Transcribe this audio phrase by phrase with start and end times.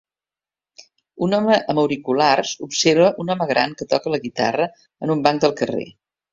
[1.27, 4.69] Un home amb auriculars observa un home gran que toca la guitarra
[5.07, 5.89] en un banc del carrer.